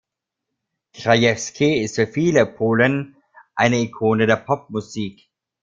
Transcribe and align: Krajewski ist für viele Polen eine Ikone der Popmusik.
Krajewski 0.93 1.75
ist 1.83 1.93
für 1.97 2.07
viele 2.07 2.47
Polen 2.47 3.17
eine 3.53 3.77
Ikone 3.77 4.25
der 4.25 4.37
Popmusik. 4.37 5.29